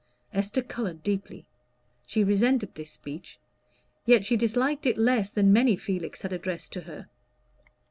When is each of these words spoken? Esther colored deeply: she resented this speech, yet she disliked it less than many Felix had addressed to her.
Esther 0.33 0.63
colored 0.63 1.03
deeply: 1.03 1.45
she 2.07 2.23
resented 2.23 2.73
this 2.73 2.89
speech, 2.89 3.37
yet 4.03 4.25
she 4.25 4.35
disliked 4.35 4.87
it 4.87 4.97
less 4.97 5.29
than 5.29 5.53
many 5.53 5.75
Felix 5.75 6.23
had 6.23 6.33
addressed 6.33 6.73
to 6.73 6.81
her. 6.81 7.07